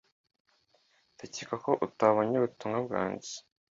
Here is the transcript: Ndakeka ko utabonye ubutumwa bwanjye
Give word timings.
Ndakeka 1.13 1.55
ko 1.65 1.71
utabonye 1.87 2.35
ubutumwa 2.37 2.77
bwanjye 2.85 3.31